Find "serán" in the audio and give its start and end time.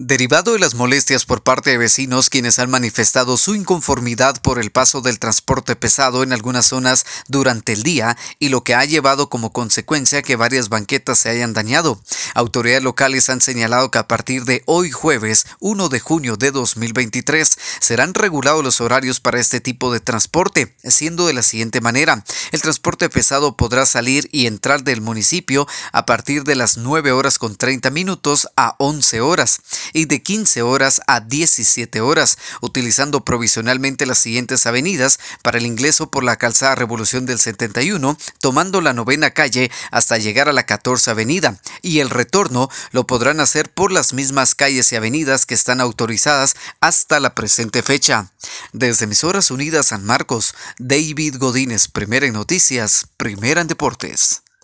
17.80-18.14